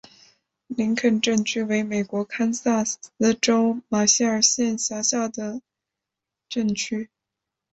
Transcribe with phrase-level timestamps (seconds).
[0.75, 2.99] 林肯镇区为美国堪萨斯
[3.39, 5.61] 州马歇尔县辖下的
[6.49, 7.07] 镇区。